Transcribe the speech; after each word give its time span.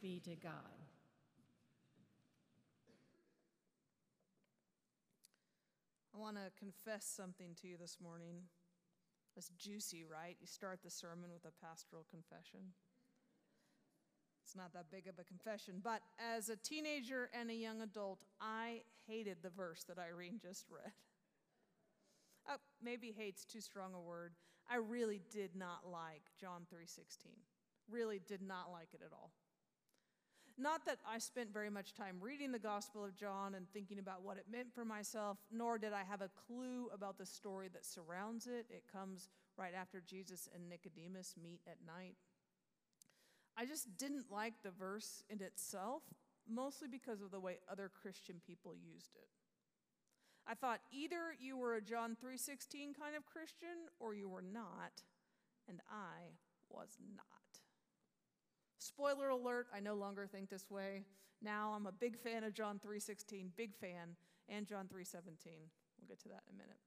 be 0.00 0.20
to 0.20 0.36
God. 0.36 0.52
I 6.14 6.18
want 6.18 6.36
to 6.36 6.50
confess 6.58 7.04
something 7.04 7.54
to 7.62 7.68
you 7.68 7.76
this 7.78 7.98
morning. 8.02 8.42
It's 9.36 9.50
juicy, 9.58 10.04
right? 10.04 10.36
You 10.40 10.46
start 10.46 10.80
the 10.82 10.90
sermon 10.90 11.30
with 11.32 11.44
a 11.44 11.66
pastoral 11.66 12.04
confession. 12.10 12.60
It's 14.44 14.56
not 14.56 14.72
that 14.72 14.90
big 14.90 15.06
of 15.06 15.14
a 15.20 15.24
confession, 15.24 15.80
but 15.82 16.02
as 16.18 16.48
a 16.48 16.56
teenager 16.56 17.30
and 17.38 17.50
a 17.50 17.54
young 17.54 17.82
adult, 17.82 18.24
I 18.40 18.82
hated 19.06 19.36
the 19.42 19.50
verse 19.50 19.84
that 19.84 19.98
Irene 19.98 20.40
just 20.42 20.66
read. 20.68 20.92
Oh, 22.48 22.56
maybe 22.82 23.14
hate's 23.16 23.44
too 23.44 23.60
strong 23.60 23.94
a 23.94 24.00
word. 24.00 24.32
I 24.68 24.76
really 24.76 25.20
did 25.30 25.54
not 25.54 25.86
like 25.90 26.22
John 26.40 26.66
3:16. 26.72 27.36
Really 27.88 28.18
did 28.18 28.42
not 28.42 28.70
like 28.72 28.92
it 28.92 29.02
at 29.04 29.12
all. 29.12 29.30
Not 30.60 30.84
that 30.84 30.98
I 31.10 31.18
spent 31.18 31.54
very 31.54 31.70
much 31.70 31.94
time 31.94 32.16
reading 32.20 32.52
the 32.52 32.58
Gospel 32.58 33.02
of 33.02 33.16
John 33.16 33.54
and 33.54 33.66
thinking 33.72 33.98
about 33.98 34.22
what 34.22 34.36
it 34.36 34.44
meant 34.52 34.74
for 34.74 34.84
myself, 34.84 35.38
nor 35.50 35.78
did 35.78 35.94
I 35.94 36.02
have 36.04 36.20
a 36.20 36.28
clue 36.46 36.90
about 36.92 37.16
the 37.16 37.24
story 37.24 37.68
that 37.72 37.86
surrounds 37.86 38.46
it. 38.46 38.66
It 38.68 38.84
comes 38.92 39.30
right 39.56 39.72
after 39.74 40.02
Jesus 40.06 40.50
and 40.54 40.68
Nicodemus 40.68 41.34
meet 41.42 41.60
at 41.66 41.78
night. 41.86 42.16
I 43.56 43.64
just 43.64 43.96
didn't 43.96 44.30
like 44.30 44.52
the 44.62 44.70
verse 44.70 45.22
in 45.30 45.40
itself, 45.40 46.02
mostly 46.46 46.88
because 46.88 47.22
of 47.22 47.30
the 47.30 47.40
way 47.40 47.56
other 47.70 47.90
Christian 48.02 48.36
people 48.46 48.74
used 48.74 49.14
it. 49.14 49.28
I 50.46 50.52
thought 50.52 50.80
either 50.92 51.34
you 51.38 51.56
were 51.56 51.76
a 51.76 51.80
John 51.80 52.16
3:16 52.16 52.92
kind 52.92 53.16
of 53.16 53.24
Christian 53.24 53.88
or 53.98 54.12
you 54.12 54.28
were 54.28 54.42
not, 54.42 55.04
and 55.66 55.80
I 55.88 56.36
was 56.68 56.98
not. 57.16 57.39
Spoiler 58.80 59.28
alert, 59.28 59.66
I 59.74 59.80
no 59.80 59.94
longer 59.94 60.26
think 60.26 60.48
this 60.48 60.70
way. 60.70 61.04
Now 61.42 61.74
I'm 61.76 61.86
a 61.86 61.92
big 61.92 62.18
fan 62.18 62.44
of 62.44 62.54
John 62.54 62.78
3:16, 62.78 63.52
big 63.54 63.74
fan, 63.74 64.16
and 64.48 64.66
John 64.66 64.88
3:17. 64.88 65.68
We'll 65.98 66.08
get 66.08 66.18
to 66.20 66.28
that 66.28 66.42
in 66.48 66.54
a 66.54 66.58
minute. 66.58 66.78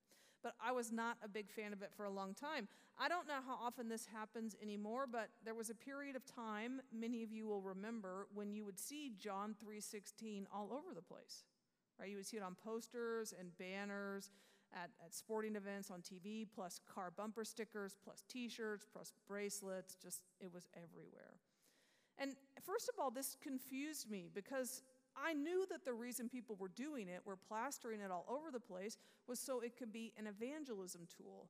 But 0.42 0.56
I 0.59 0.72
was 0.72 0.92
not 0.92 1.18
a 1.23 1.28
big 1.28 1.52
fan 1.52 1.72
of 1.72 1.84
it 1.84 1.94
for 1.94 2.06
a 2.06 2.09
long 2.09 2.34
time. 2.34 2.68
I 2.98 3.08
don't 3.08 3.28
know 3.28 3.42
how 3.45 3.56
often 3.62 3.90
this 3.90 4.08
happens 4.08 4.56
anymore, 4.62 5.06
but 5.08 5.30
there 5.45 5.53
was 5.53 5.70
a 5.70 5.76
period 5.76 6.16
of 6.16 6.26
time, 6.26 6.81
many 6.92 7.23
of 7.23 7.31
you 7.31 7.45
will 7.45 7.62
remember, 7.62 8.28
when 8.34 8.53
you 8.53 8.66
would 8.66 8.80
see 8.80 9.12
John 9.18 9.53
3:16 9.53 10.48
all 10.52 10.73
over 10.73 10.96
the 10.96 11.02
place. 11.03 11.46
Right? 12.00 12.09
You 12.09 12.18
would 12.18 12.25
see 12.25 12.38
it 12.38 12.44
on 12.44 12.56
posters 12.56 13.34
and 13.40 13.56
banners 13.59 14.31
at, 14.73 14.90
at 15.06 15.14
sporting 15.14 15.56
events 15.56 15.92
on 15.92 16.02
TV, 16.02 16.48
plus 16.50 16.80
car 16.92 17.12
bumper 17.12 17.46
stickers, 17.46 17.96
plus 18.03 18.23
t-shirts, 18.28 18.88
plus 18.92 19.14
bracelets, 19.28 19.94
just 19.94 20.23
it 20.40 20.52
was 20.52 20.68
everywhere. 20.75 21.38
And 22.17 22.36
first 22.66 22.89
of 22.89 22.95
all, 23.00 23.11
this 23.11 23.36
confused 23.42 24.09
me 24.09 24.30
because 24.33 24.81
I 25.16 25.33
knew 25.33 25.66
that 25.69 25.86
the 25.86 25.94
reason 25.94 26.30
people 26.30 26.56
were 26.59 26.69
doing 26.69 27.08
it, 27.08 27.22
were 27.25 27.36
plastering 27.36 28.02
it 28.02 28.11
all 28.11 28.25
over 28.30 28.52
the 28.52 28.59
place, 28.59 28.97
was 29.28 29.39
so 29.39 29.59
it 29.59 29.78
could 29.78 29.92
be 29.92 30.14
an 30.17 30.28
evangelism 30.28 31.02
tool, 31.16 31.50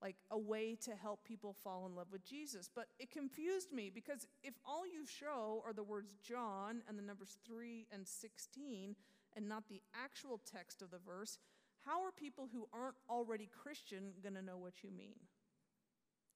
like 0.00 0.16
a 0.30 0.38
way 0.38 0.76
to 0.82 0.94
help 0.94 1.24
people 1.24 1.56
fall 1.64 1.86
in 1.86 1.94
love 1.94 2.08
with 2.12 2.24
Jesus. 2.24 2.68
But 2.72 2.86
it 2.98 3.10
confused 3.10 3.72
me 3.72 3.90
because 3.92 4.26
if 4.42 4.54
all 4.64 4.86
you 4.86 5.06
show 5.06 5.62
are 5.66 5.72
the 5.72 5.82
words 5.82 6.14
John 6.22 6.82
and 6.88 6.98
the 6.98 7.02
numbers 7.02 7.38
3 7.46 7.86
and 7.92 8.06
16, 8.06 8.94
and 9.36 9.48
not 9.48 9.68
the 9.68 9.80
actual 9.94 10.40
text 10.50 10.82
of 10.82 10.90
the 10.90 10.98
verse, 10.98 11.38
how 11.84 12.02
are 12.02 12.12
people 12.12 12.48
who 12.52 12.68
aren't 12.72 12.96
already 13.08 13.48
Christian 13.62 14.12
going 14.22 14.34
to 14.34 14.42
know 14.42 14.58
what 14.58 14.82
you 14.82 14.90
mean? 14.90 15.14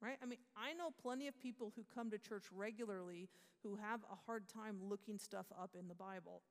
Right? 0.05 0.19
I 0.23 0.27
mean, 0.27 0.41
I 0.55 0.75
know 0.75 0.91
plenty 1.01 1.29
of 1.29 1.41
people 1.41 1.73
who 1.75 1.85
come 1.95 2.11
to 2.11 2.19
church 2.19 2.45
regularly 2.55 3.31
who 3.63 3.77
have 3.77 4.01
a 4.13 4.17
hard 4.27 4.49
time 4.51 4.77
looking 4.83 5.19
stuff 5.19 5.47
up 5.59 5.71
in 5.79 5.89
the 5.89 5.95
Bible. 5.95 6.43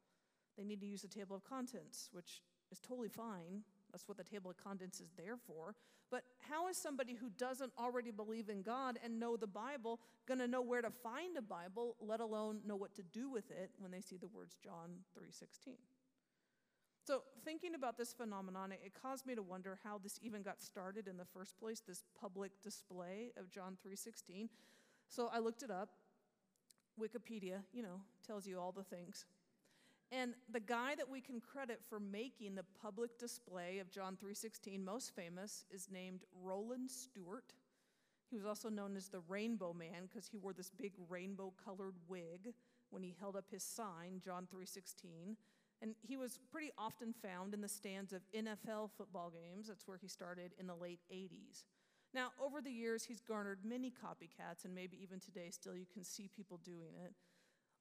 They 0.58 0.64
need 0.64 0.80
to 0.82 0.88
use 0.88 1.04
the 1.04 1.08
table 1.08 1.36
of 1.36 1.44
contents, 1.44 2.09
which 2.14 2.42
is 2.72 2.80
totally 2.80 3.09
fine. 3.09 3.62
That's 3.92 4.08
what 4.08 4.18
the 4.18 4.24
table 4.24 4.50
of 4.50 4.58
contents 4.58 5.00
is 5.00 5.12
there 5.16 5.38
for. 5.38 5.76
But 6.09 6.24
how 6.40 6.68
is 6.68 6.78
somebody 6.78 7.13
who 7.13 7.30
doesn't 7.38 7.72
already 7.78 8.09
believe 8.09 8.50
in 8.50 8.63
God 8.63 8.97
and 9.03 9.19
know 9.19 9.38
the 9.38 9.46
Bible 9.46 10.00
going 10.28 10.40
to 10.40 10.47
know 10.47 10.62
where 10.62 10.81
to 10.81 10.90
find 10.90 11.38
a 11.38 11.42
Bible, 11.44 11.96
let 12.02 12.22
alone 12.22 12.59
know 12.66 12.75
what 12.75 12.96
to 12.96 13.03
do 13.03 13.30
with 13.30 13.52
it 13.52 13.69
when 13.78 13.92
they 13.92 14.02
see 14.02 14.18
the 14.18 14.28
words 14.28 14.58
John 14.63 15.03
3:16? 15.16 15.75
So, 17.06 17.24
thinking 17.44 17.75
about 17.75 17.97
this 17.97 18.14
phenomenon, 18.14 18.72
it 18.72 18.94
caused 19.02 19.25
me 19.25 19.36
to 19.36 19.41
wonder 19.41 19.78
how 19.84 19.97
this 19.97 20.18
even 20.22 20.41
got 20.41 20.62
started 20.62 21.08
in 21.09 21.18
the 21.18 21.25
first 21.25 21.59
place, 21.59 21.81
this 21.81 22.03
public 22.19 22.52
display 22.62 23.34
of 23.36 23.50
John 23.50 23.78
3:16. 23.86 24.50
So, 25.09 25.28
I 25.28 25.40
looked 25.40 25.63
it 25.63 25.72
up. 25.72 25.90
Wikipedia, 26.97 27.63
you 27.74 27.84
know, 27.84 28.02
tells 28.25 28.47
you 28.47 28.58
all 28.59 28.72
the 28.72 28.84
things. 28.84 29.25
And 30.12 30.36
the 30.47 30.59
guy 30.59 30.96
that 30.96 31.09
we 31.09 31.19
can 31.19 31.42
credit 31.42 31.84
for 31.84 32.00
making 32.00 32.56
the 32.56 32.63
public 32.81 33.18
display 33.18 33.80
of 33.80 33.90
John 33.90 34.16
3:16 34.16 34.86
most 34.86 35.13
famous 35.13 35.66
is 35.72 35.90
named 35.90 36.24
Rollen 36.42 36.88
Stewart. 36.88 37.53
He 38.30 38.38
was 38.38 38.46
also 38.46 38.69
known 38.69 38.96
as 38.96 39.09
the 39.09 39.19
Rainbow 39.22 39.74
Man 39.74 40.06
because 40.08 40.28
he 40.28 40.38
wore 40.38 40.53
this 40.53 40.69
big 40.69 40.94
rainbow-colored 41.09 41.96
wig 42.08 42.53
when 42.92 43.03
he 43.03 43.16
held 43.19 43.36
up 43.36 43.50
his 43.50 43.63
sign 43.63 44.22
John 44.22 44.47
3:16. 44.47 45.36
And 45.83 45.95
he 46.01 46.16
was 46.16 46.39
pretty 46.49 46.71
often 46.77 47.13
found 47.13 47.53
in 47.53 47.59
the 47.59 47.67
stands 47.67 48.13
of 48.13 48.21
NFL 48.33 48.91
football 48.97 49.29
games. 49.29 49.67
That's 49.67 49.85
where 49.85 49.97
he 49.97 50.07
started 50.07 50.53
in 50.57 50.66
the 50.66 50.75
late 50.75 51.01
80s. 51.13 51.66
Now, 52.13 52.29
over 52.41 52.61
the 52.61 52.71
years, 52.71 53.03
he's 53.03 53.19
garnered 53.19 53.59
many 53.66 53.91
copycats, 53.91 54.63
and 54.63 54.73
maybe 54.73 54.97
even 55.03 55.19
today, 55.19 55.49
still, 55.49 55.75
you 55.75 55.85
can 55.94 56.05
see 56.05 56.29
people 56.33 56.57
doing 56.63 56.94
it. 57.03 57.13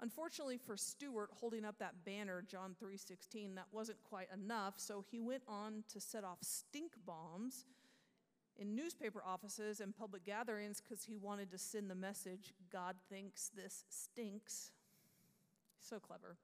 Unfortunately 0.00 0.58
for 0.58 0.76
Stewart, 0.76 1.30
holding 1.32 1.64
up 1.64 1.78
that 1.78 2.04
banner, 2.04 2.42
John 2.42 2.74
3:16, 2.74 3.54
that 3.54 3.68
wasn't 3.70 4.02
quite 4.02 4.28
enough, 4.32 4.80
so 4.80 5.04
he 5.08 5.20
went 5.20 5.44
on 5.46 5.84
to 5.92 6.00
set 6.00 6.24
off 6.24 6.42
stink 6.42 6.94
bombs 7.06 7.66
in 8.56 8.74
newspaper 8.74 9.22
offices 9.24 9.80
and 9.80 9.96
public 9.96 10.24
gatherings 10.24 10.80
because 10.80 11.04
he 11.04 11.16
wanted 11.16 11.52
to 11.52 11.58
send 11.58 11.88
the 11.88 11.94
message, 11.94 12.52
God 12.70 12.96
thinks 13.08 13.48
this 13.50 13.84
stinks. 13.88 14.72
So 15.78 16.00
clever. 16.00 16.36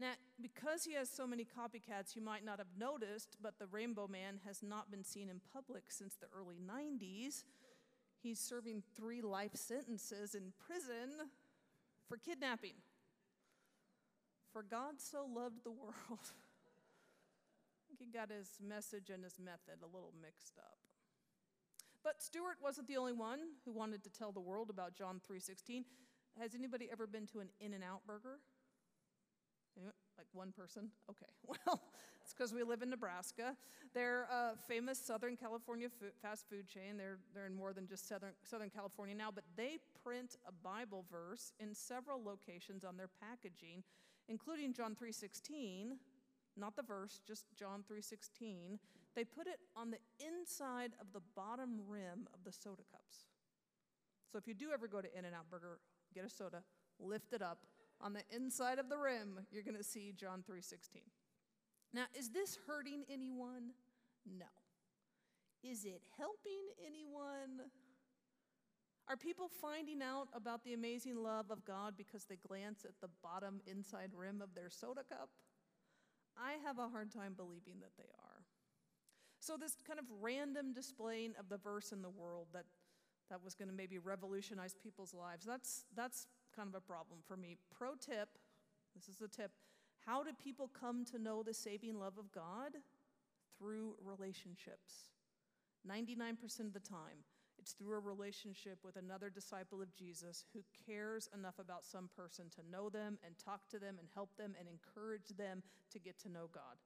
Now, 0.00 0.12
because 0.40 0.84
he 0.84 0.94
has 0.94 1.10
so 1.10 1.26
many 1.26 1.44
copycats, 1.44 2.14
you 2.14 2.22
might 2.22 2.44
not 2.44 2.58
have 2.58 2.68
noticed, 2.78 3.36
but 3.42 3.58
the 3.58 3.66
Rainbow 3.66 4.06
Man 4.06 4.38
has 4.46 4.62
not 4.62 4.90
been 4.90 5.02
seen 5.02 5.28
in 5.28 5.40
public 5.52 5.84
since 5.88 6.14
the 6.14 6.28
early 6.36 6.58
90s. 6.64 7.42
He's 8.22 8.38
serving 8.38 8.82
three 8.96 9.20
life 9.20 9.54
sentences 9.54 10.34
in 10.34 10.52
prison 10.66 11.10
for 12.08 12.16
kidnapping. 12.16 12.74
For 14.52 14.62
God 14.62 14.94
so 14.98 15.26
loved 15.28 15.64
the 15.64 15.72
world. 15.72 15.94
he 17.98 18.06
got 18.06 18.30
his 18.30 18.48
message 18.66 19.10
and 19.10 19.24
his 19.24 19.38
method 19.38 19.82
a 19.82 19.86
little 19.86 20.14
mixed 20.22 20.58
up. 20.58 20.78
But 22.04 22.22
Stewart 22.22 22.56
wasn't 22.62 22.86
the 22.86 22.96
only 22.96 23.12
one 23.12 23.40
who 23.64 23.72
wanted 23.72 24.04
to 24.04 24.10
tell 24.10 24.32
the 24.32 24.40
world 24.40 24.70
about 24.70 24.94
John 24.94 25.20
3:16. 25.20 25.84
Has 26.40 26.54
anybody 26.54 26.88
ever 26.90 27.06
been 27.06 27.26
to 27.28 27.40
an 27.40 27.50
In-N-Out 27.60 28.06
burger? 28.06 28.38
Anyone? 29.78 29.94
Like 30.18 30.26
one 30.32 30.52
person? 30.52 30.90
Okay. 31.08 31.26
Well, 31.66 31.80
it's 32.22 32.34
because 32.34 32.52
we 32.52 32.62
live 32.62 32.82
in 32.82 32.90
Nebraska. 32.90 33.56
They're 33.94 34.24
a 34.24 34.52
famous 34.68 34.98
Southern 34.98 35.34
California 35.34 35.88
food, 35.88 36.10
fast 36.20 36.44
food 36.50 36.68
chain. 36.68 36.98
They're, 36.98 37.18
they're 37.34 37.46
in 37.46 37.54
more 37.54 37.72
than 37.72 37.86
just 37.86 38.06
Southern, 38.06 38.32
Southern 38.44 38.68
California 38.68 39.14
now, 39.14 39.30
but 39.34 39.44
they 39.56 39.78
print 40.04 40.36
a 40.46 40.52
Bible 40.52 41.06
verse 41.10 41.52
in 41.58 41.74
several 41.74 42.22
locations 42.22 42.84
on 42.84 42.98
their 42.98 43.08
packaging, 43.20 43.82
including 44.28 44.74
John 44.74 44.94
3.16, 44.94 45.96
not 46.56 46.76
the 46.76 46.82
verse, 46.82 47.22
just 47.26 47.46
John 47.56 47.82
3.16. 47.90 48.78
They 49.14 49.24
put 49.24 49.46
it 49.46 49.60
on 49.74 49.90
the 49.90 49.98
inside 50.20 50.92
of 51.00 51.06
the 51.14 51.22
bottom 51.34 51.80
rim 51.88 52.28
of 52.34 52.44
the 52.44 52.52
soda 52.52 52.82
cups. 52.92 53.24
So 54.30 54.36
if 54.36 54.46
you 54.46 54.52
do 54.52 54.70
ever 54.74 54.86
go 54.86 55.00
to 55.00 55.08
In-N-Out 55.16 55.48
Burger, 55.50 55.78
get 56.14 56.26
a 56.26 56.28
soda, 56.28 56.62
lift 57.00 57.32
it 57.32 57.40
up, 57.40 57.58
on 58.00 58.12
the 58.12 58.22
inside 58.34 58.78
of 58.78 58.88
the 58.88 58.96
rim, 58.96 59.40
you're 59.50 59.62
going 59.62 59.76
to 59.76 59.84
see 59.84 60.12
John 60.16 60.42
3:16. 60.48 61.02
Now, 61.92 62.04
is 62.14 62.30
this 62.30 62.58
hurting 62.66 63.04
anyone? 63.10 63.72
No. 64.26 64.46
Is 65.62 65.84
it 65.84 66.02
helping 66.16 66.60
anyone? 66.86 67.70
Are 69.08 69.16
people 69.16 69.48
finding 69.48 70.02
out 70.02 70.28
about 70.34 70.64
the 70.64 70.74
amazing 70.74 71.16
love 71.16 71.50
of 71.50 71.64
God 71.64 71.94
because 71.96 72.24
they 72.24 72.36
glance 72.36 72.84
at 72.84 73.00
the 73.00 73.08
bottom 73.22 73.60
inside 73.66 74.10
rim 74.14 74.42
of 74.42 74.54
their 74.54 74.68
soda 74.68 75.02
cup? 75.08 75.30
I 76.36 76.54
have 76.64 76.78
a 76.78 76.88
hard 76.88 77.10
time 77.10 77.32
believing 77.34 77.80
that 77.80 77.96
they 77.96 78.10
are. 78.18 78.44
So, 79.40 79.56
this 79.56 79.76
kind 79.86 79.98
of 79.98 80.04
random 80.20 80.72
displaying 80.72 81.32
of 81.38 81.48
the 81.48 81.56
verse 81.56 81.90
in 81.92 82.02
the 82.02 82.10
world 82.10 82.48
that, 82.52 82.64
that 83.30 83.42
was 83.42 83.54
going 83.54 83.68
to 83.68 83.74
maybe 83.74 83.98
revolutionize 83.98 84.74
people's 84.74 85.14
lives, 85.14 85.44
that's, 85.46 85.84
that's 85.96 86.26
kind 86.58 86.68
of 86.68 86.74
a 86.74 86.80
problem 86.80 87.20
for 87.26 87.36
me. 87.36 87.56
Pro 87.70 87.94
tip 87.94 88.28
this 88.98 89.14
is 89.14 89.22
a 89.22 89.28
tip. 89.28 89.52
How 90.04 90.24
do 90.24 90.30
people 90.42 90.68
come 90.68 91.04
to 91.06 91.18
know 91.18 91.42
the 91.42 91.54
saving 91.54 91.98
love 91.98 92.18
of 92.18 92.32
God? 92.32 92.72
Through 93.56 93.94
relationships. 94.04 95.10
99% 95.88 96.60
of 96.60 96.72
the 96.72 96.80
time. 96.80 97.22
It's 97.60 97.72
through 97.72 97.96
a 97.96 98.00
relationship 98.00 98.78
with 98.84 98.96
another 98.96 99.30
disciple 99.30 99.82
of 99.82 99.94
Jesus 99.94 100.44
who 100.52 100.60
cares 100.86 101.28
enough 101.34 101.58
about 101.58 101.84
some 101.84 102.08
person 102.16 102.46
to 102.50 102.70
know 102.70 102.88
them 102.88 103.18
and 103.24 103.36
talk 103.38 103.68
to 103.70 103.78
them 103.78 103.96
and 103.98 104.08
help 104.14 104.36
them 104.36 104.54
and 104.58 104.68
encourage 104.68 105.28
them 105.36 105.62
to 105.92 105.98
get 105.98 106.18
to 106.20 106.28
know 106.28 106.48
God. 106.52 106.78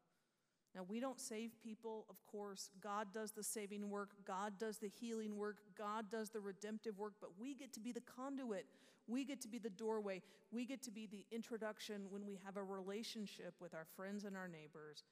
Now, 0.74 0.82
we 0.88 1.00
don't 1.00 1.20
save 1.20 1.50
people, 1.62 2.06
of 2.08 2.16
course. 2.30 2.70
God 2.82 3.08
does 3.12 3.32
the 3.32 3.42
saving 3.42 3.90
work, 3.90 4.10
God 4.26 4.54
does 4.58 4.78
the 4.78 4.88
healing 4.88 5.36
work, 5.36 5.58
God 5.76 6.10
does 6.10 6.30
the 6.30 6.40
redemptive 6.40 6.98
work, 6.98 7.14
but 7.20 7.38
we 7.38 7.54
get 7.54 7.72
to 7.74 7.80
be 7.80 7.92
the 7.92 8.00
conduit. 8.00 8.66
We 9.08 9.24
get 9.24 9.40
to 9.42 9.48
be 9.48 9.58
the 9.58 9.70
doorway. 9.70 10.22
We 10.52 10.64
get 10.64 10.82
to 10.84 10.90
be 10.90 11.06
the 11.06 11.26
introduction 11.32 12.06
when 12.08 12.24
we 12.24 12.38
have 12.44 12.56
a 12.56 12.62
relationship 12.62 13.54
with 13.60 13.74
our 13.74 13.86
friends 13.96 14.24
and 14.24 14.36
our 14.36 14.48
neighbors, 14.48 15.02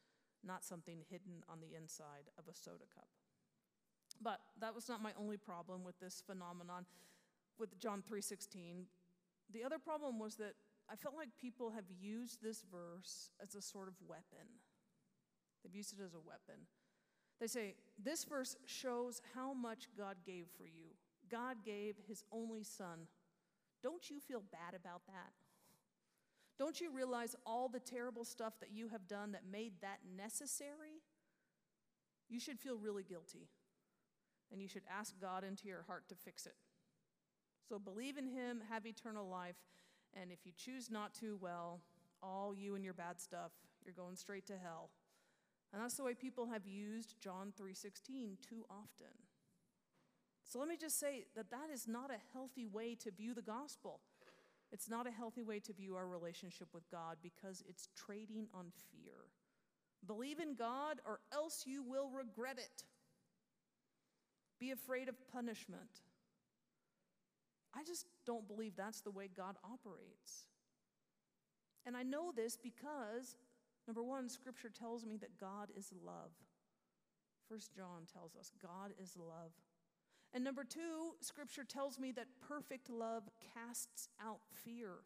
not 0.45 0.65
something 0.65 1.01
hidden 1.11 1.43
on 1.49 1.59
the 1.61 1.77
inside 1.77 2.31
of 2.39 2.45
a 2.49 2.55
soda 2.55 2.85
cup. 2.95 3.09
But 4.23 4.41
that 4.61 4.75
was 4.75 4.89
not 4.89 5.03
my 5.03 5.13
only 5.19 5.37
problem 5.37 5.83
with 5.83 5.99
this 5.99 6.23
phenomenon 6.25 6.87
with 7.59 7.79
John 7.79 8.03
3:16. 8.03 8.87
The 9.51 9.65
other 9.65 9.79
problem 9.79 10.19
was 10.19 10.37
that 10.37 10.55
I 10.89 10.97
felt 10.97 11.15
like 11.15 11.37
people 11.37 11.71
have 11.71 11.91
used 11.91 12.43
this 12.43 12.63
verse 12.63 13.31
as 13.41 13.55
a 13.55 13.63
sort 13.63 13.89
of 13.89 13.95
weapon. 14.07 14.47
They've 15.63 15.75
used 15.75 15.93
it 15.93 16.03
as 16.05 16.15
a 16.15 16.21
weapon. 16.21 16.67
They 17.41 17.47
say, 17.47 17.75
This 18.03 18.25
verse 18.25 18.57
shows 18.67 19.21
how 19.35 19.53
much 19.53 19.89
God 19.97 20.17
gave 20.25 20.47
for 20.57 20.67
you. 20.67 20.95
God 21.31 21.59
gave 21.65 21.97
his 22.07 22.25
only 22.33 22.63
son. 22.63 23.07
Don't 23.83 24.11
you 24.11 24.21
feel 24.21 24.43
bad 24.53 24.75
about 24.75 25.03
that? 25.07 25.33
Don't 26.59 26.81
you 26.81 26.93
realize 26.93 27.35
all 27.47 27.69
the 27.69 27.81
terrible 27.81 28.25
stuff 28.25 28.61
that 28.61 28.71
you 28.71 28.89
have 28.89 29.09
done 29.09 29.33
that 29.33 29.45
made 29.51 29.73
that 29.81 30.01
necessary? 30.17 31.01
You 32.29 32.39
should 32.39 32.59
feel 32.59 32.77
really 32.77 33.03
guilty. 33.03 33.49
And 34.53 34.61
you 34.61 34.69
should 34.69 34.83
ask 34.91 35.19
God 35.21 35.43
into 35.45 35.69
your 35.69 35.85
heart 35.87 36.09
to 36.09 36.15
fix 36.15 36.45
it. 36.45 36.57
So 37.67 37.79
believe 37.79 38.19
in 38.19 38.27
him, 38.27 38.61
have 38.69 38.85
eternal 38.85 39.29
life, 39.29 39.57
and 40.15 40.33
if 40.33 40.41
you 40.45 40.53
choose 40.57 40.91
not 40.91 41.15
to, 41.21 41.39
well, 41.41 41.81
all 42.23 42.55
you 42.55 42.75
and 42.75 42.85
your 42.85 42.95
bad 42.95 43.21
stuff, 43.21 43.53
you're 43.85 43.95
going 43.95 44.17
straight 44.17 44.47
to 44.49 44.55
hell. 44.59 44.91
And 45.73 45.83
that's 45.83 45.95
the 45.95 46.05
way 46.05 46.15
people 46.15 46.47
have 46.47 46.67
used 46.67 47.21
John 47.21 47.53
3:16 47.53 48.39
too 48.41 48.67
often. 48.69 49.29
So 50.45 50.59
let 50.59 50.69
me 50.69 50.77
just 50.77 50.99
say 50.99 51.27
that 51.37 51.51
that 51.51 51.71
is 51.71 51.87
not 51.87 52.11
a 52.11 52.19
healthy 52.33 52.67
way 52.67 52.97
to 52.97 53.11
view 53.13 53.35
the 53.35 53.43
gospel. 53.43 54.01
It's 54.73 54.89
not 54.89 55.07
a 55.07 55.11
healthy 55.11 55.43
way 55.43 55.61
to 55.61 55.73
view 55.73 55.95
our 55.95 56.07
relationship 56.07 56.75
with 56.75 56.89
God 56.91 57.19
because 57.23 57.63
it's 57.69 57.89
trading 57.95 58.49
on 58.53 58.73
fear. 58.91 59.31
Believe 60.07 60.41
in 60.41 60.55
God 60.55 61.01
or 61.05 61.21
else 61.33 61.67
you 61.67 61.83
will 61.83 62.11
regret 62.11 62.59
it. 62.59 62.85
Be 64.59 64.71
afraid 64.73 65.09
of 65.09 65.15
punishment. 65.29 66.03
I 67.75 67.85
just 67.85 68.07
don't 68.27 68.49
believe 68.49 68.75
that's 68.77 69.01
the 69.01 69.11
way 69.11 69.29
God 69.29 69.57
operates. 69.65 70.47
And 71.87 71.97
I 71.97 72.03
know 72.03 72.33
this 72.35 72.57
because 72.57 73.37
Number 73.91 74.05
one, 74.05 74.29
scripture 74.29 74.71
tells 74.71 75.05
me 75.05 75.17
that 75.17 75.37
God 75.37 75.71
is 75.77 75.93
love. 76.07 76.31
First 77.49 77.75
John 77.75 78.07
tells 78.13 78.37
us 78.37 78.53
God 78.63 78.93
is 79.03 79.17
love. 79.17 79.51
And 80.33 80.45
number 80.45 80.63
two, 80.63 81.17
scripture 81.21 81.65
tells 81.65 81.99
me 81.99 82.13
that 82.13 82.29
perfect 82.47 82.89
love 82.89 83.25
casts 83.53 84.09
out 84.25 84.43
fear. 84.65 84.99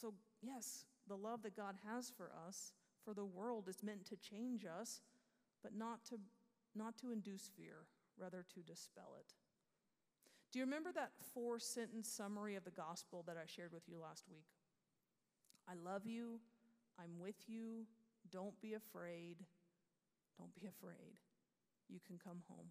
So, 0.00 0.14
yes, 0.40 0.84
the 1.08 1.16
love 1.16 1.42
that 1.42 1.56
God 1.56 1.74
has 1.84 2.12
for 2.16 2.30
us, 2.46 2.74
for 3.04 3.12
the 3.12 3.24
world, 3.24 3.68
is 3.68 3.82
meant 3.82 4.04
to 4.04 4.16
change 4.16 4.64
us, 4.64 5.00
but 5.64 5.74
not 5.74 6.04
to, 6.10 6.20
not 6.76 6.96
to 6.98 7.10
induce 7.10 7.50
fear, 7.56 7.86
rather 8.16 8.44
to 8.54 8.60
dispel 8.60 9.16
it. 9.18 9.34
Do 10.52 10.60
you 10.60 10.64
remember 10.64 10.92
that 10.92 11.10
four 11.34 11.58
sentence 11.58 12.08
summary 12.08 12.54
of 12.54 12.62
the 12.62 12.70
gospel 12.70 13.24
that 13.26 13.36
I 13.36 13.46
shared 13.46 13.72
with 13.72 13.88
you 13.88 13.98
last 14.00 14.26
week? 14.30 14.46
I 15.68 15.72
love 15.74 16.06
you. 16.06 16.38
I'm 16.98 17.18
with 17.18 17.36
you. 17.46 17.86
Don't 18.30 18.60
be 18.60 18.74
afraid. 18.74 19.36
Don't 20.38 20.54
be 20.54 20.66
afraid. 20.66 21.20
You 21.88 22.00
can 22.06 22.18
come 22.18 22.42
home. 22.48 22.66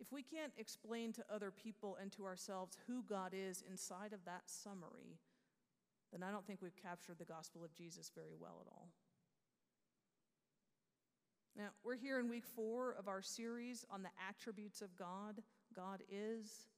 If 0.00 0.12
we 0.12 0.22
can't 0.22 0.52
explain 0.56 1.12
to 1.14 1.24
other 1.32 1.50
people 1.50 1.96
and 2.00 2.12
to 2.12 2.24
ourselves 2.24 2.78
who 2.86 3.02
God 3.02 3.32
is 3.34 3.64
inside 3.68 4.12
of 4.12 4.24
that 4.24 4.42
summary, 4.46 5.18
then 6.12 6.22
I 6.22 6.30
don't 6.30 6.46
think 6.46 6.62
we've 6.62 6.76
captured 6.76 7.18
the 7.18 7.24
gospel 7.24 7.64
of 7.64 7.74
Jesus 7.74 8.10
very 8.14 8.34
well 8.38 8.64
at 8.64 8.72
all. 8.72 8.88
Now, 11.56 11.70
we're 11.82 11.96
here 11.96 12.20
in 12.20 12.28
week 12.28 12.46
four 12.46 12.94
of 12.96 13.08
our 13.08 13.20
series 13.20 13.84
on 13.90 14.04
the 14.04 14.10
attributes 14.28 14.80
of 14.80 14.96
God. 14.96 15.42
God 15.74 16.02
is. 16.08 16.68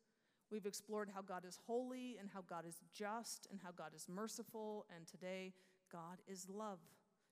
We've 0.50 0.64
explored 0.64 1.10
how 1.14 1.20
God 1.20 1.44
is 1.44 1.58
holy 1.66 2.16
and 2.18 2.28
how 2.32 2.40
God 2.48 2.64
is 2.66 2.80
just 2.92 3.46
and 3.50 3.60
how 3.62 3.70
God 3.76 3.94
is 3.94 4.08
merciful. 4.08 4.86
And 4.96 5.06
today, 5.06 5.52
God 5.90 6.18
is 6.26 6.48
love. 6.48 6.78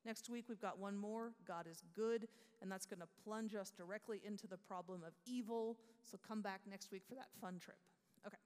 Next 0.05 0.31
week, 0.31 0.45
we've 0.49 0.61
got 0.61 0.79
one 0.79 0.97
more 0.97 1.33
God 1.47 1.67
is 1.71 1.83
good, 1.95 2.29
and 2.63 2.71
that's 2.71 2.87
going 2.87 3.01
to 3.01 3.09
plunge 3.25 3.55
us 3.55 3.71
directly 3.71 4.21
into 4.25 4.47
the 4.47 4.57
problem 4.57 5.03
of 5.07 5.13
evil. 5.27 5.77
So 6.03 6.19
come 6.27 6.41
back 6.41 6.61
next 6.69 6.91
week 6.93 7.03
for 7.09 7.15
that 7.15 7.29
fun 7.41 7.59
trip. 7.59 7.79
Okay. 8.27 8.39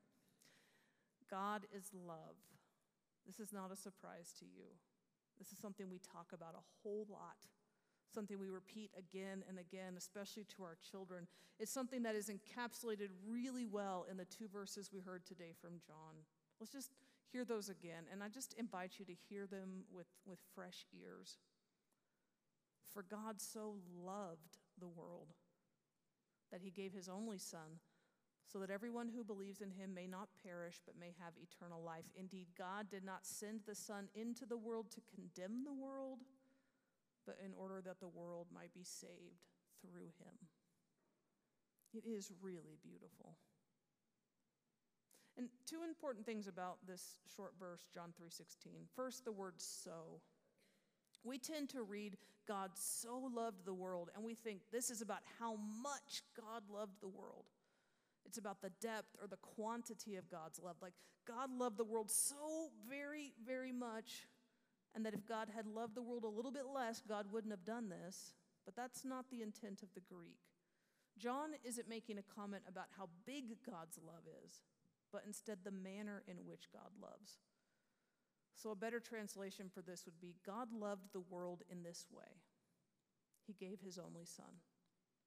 God 1.31 1.63
is 1.75 1.91
love. 2.07 2.37
This 3.27 3.39
is 3.39 3.53
not 3.53 3.71
a 3.73 3.77
surprise 3.77 4.33
to 4.41 4.45
you. 4.45 4.67
This 5.39 5.53
is 5.53 5.59
something 5.59 5.89
we 5.91 5.99
talk 5.99 6.33
about 6.35 6.55
a 6.55 6.65
whole 6.83 7.07
lot, 7.11 7.47
something 8.13 8.39
we 8.39 8.49
repeat 8.49 8.91
again 8.97 9.43
and 9.49 9.59
again, 9.59 9.95
especially 9.97 10.45
to 10.57 10.63
our 10.63 10.77
children. 10.91 11.27
It's 11.59 11.73
something 11.73 12.03
that 12.03 12.15
is 12.15 12.31
encapsulated 12.31 13.09
really 13.27 13.67
well 13.67 14.07
in 14.11 14.17
the 14.17 14.25
two 14.25 14.49
verses 14.53 14.91
we 14.93 15.01
heard 15.01 15.25
today 15.25 15.53
from 15.61 15.81
John. 15.87 16.23
Let's 16.61 16.73
just 16.73 16.91
hear 17.33 17.45
those 17.45 17.69
again, 17.69 18.05
and 18.13 18.23
I 18.23 18.29
just 18.29 18.55
invite 18.59 18.93
you 18.99 19.05
to 19.07 19.15
hear 19.29 19.47
them 19.47 19.85
with, 19.91 20.07
with 20.27 20.39
fresh 20.55 20.87
ears. 20.93 21.39
For 22.93 23.03
God 23.03 23.41
so 23.41 23.77
loved 24.05 24.59
the 24.79 24.89
world 24.89 25.29
that 26.51 26.61
he 26.61 26.71
gave 26.71 26.93
his 26.93 27.09
only 27.09 27.39
Son, 27.39 27.81
so 28.47 28.59
that 28.59 28.71
everyone 28.71 29.09
who 29.09 29.25
believes 29.25 29.63
in 29.63 29.71
him 29.71 29.95
may 29.95 30.07
not 30.07 30.29
perish 30.43 30.81
but 30.85 30.99
may 31.01 31.15
have 31.19 31.33
eternal 31.41 31.83
life. 31.83 32.05
Indeed, 32.15 32.49
God 32.57 32.91
did 32.91 33.03
not 33.03 33.25
send 33.25 33.61
the 33.67 33.75
Son 33.75 34.09
into 34.15 34.45
the 34.45 34.59
world 34.59 34.91
to 34.91 35.01
condemn 35.15 35.65
the 35.65 35.73
world, 35.73 36.19
but 37.25 37.39
in 37.43 37.53
order 37.55 37.81
that 37.81 38.01
the 38.01 38.09
world 38.09 38.49
might 38.53 38.75
be 38.75 38.85
saved 38.85 39.49
through 39.81 40.11
him. 40.19 40.37
It 41.95 42.05
is 42.07 42.31
really 42.43 42.77
beautiful. 42.83 43.37
And 45.39 45.49
two 45.67 45.83
important 45.83 46.27
things 46.27 46.47
about 46.47 46.79
this 46.87 47.17
short 47.35 47.55
verse, 47.59 47.89
John 47.93 48.13
3:16. 48.13 48.87
First, 48.95 49.25
the 49.25 49.33
word 49.33 49.61
so. 49.61 50.21
We 51.25 51.39
tend 51.39 51.71
to 51.71 51.83
read 51.83 52.19
God 52.47 52.77
so 52.77 53.19
loved 53.19 53.65
the 53.65 53.75
world 53.75 54.11
and 54.15 54.25
we 54.25 54.35
think 54.35 54.63
this 54.71 54.91
is 54.91 55.01
about 55.01 55.23
how 55.39 55.55
much 55.55 56.23
God 56.37 56.69
loved 56.69 57.01
the 57.01 57.09
world. 57.09 57.47
It's 58.25 58.39
about 58.39 58.61
the 58.61 58.71
depth 58.81 59.17
or 59.21 59.27
the 59.27 59.37
quantity 59.37 60.17
of 60.17 60.29
God's 60.29 60.59
love. 60.59 60.77
Like 60.83 60.95
God 61.27 61.51
loved 61.57 61.77
the 61.77 61.85
world 61.85 62.11
so 62.11 62.71
very, 62.89 63.33
very 63.45 63.73
much, 63.73 64.27
and 64.95 65.07
that 65.07 65.15
if 65.15 65.27
God 65.27 65.49
had 65.55 65.67
loved 65.67 65.95
the 65.95 66.03
world 66.03 66.25
a 66.25 66.29
little 66.29 66.51
bit 66.51 66.67
less, 66.67 67.01
God 67.01 67.27
wouldn't 67.33 67.53
have 67.53 67.65
done 67.65 67.89
this. 67.89 68.35
But 68.65 68.77
that's 68.77 69.05
not 69.05 69.31
the 69.31 69.43
intent 69.43 69.83
of 69.83 69.93
the 69.95 70.01
Greek. 70.01 70.39
John 71.19 71.51
isn't 71.65 71.89
making 71.89 72.19
a 72.19 72.23
comment 72.23 72.63
about 72.69 72.87
how 72.97 73.09
big 73.27 73.57
God's 73.69 73.99
love 74.05 74.25
is 74.45 74.63
but 75.13 75.23
instead 75.27 75.59
the 75.63 75.71
manner 75.71 76.23
in 76.27 76.37
which 76.47 76.73
God 76.73 76.91
loves. 77.01 77.39
So, 78.55 78.71
a 78.71 78.77
better 78.77 79.01
translation 79.01 79.71
for 79.73 79.83
this 79.83 80.05
would 80.05 80.21
be 80.21 80.37
God 80.47 80.69
loved 80.73 81.13
the 81.13 81.21
world 81.21 81.63
in 81.71 81.83
this 81.83 82.07
way 82.13 82.41
He 83.47 83.55
gave 83.55 83.81
His 83.81 83.99
only 83.99 84.25
Son. 84.25 84.61